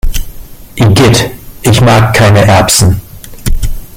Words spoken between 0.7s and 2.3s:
Igitt, ich mag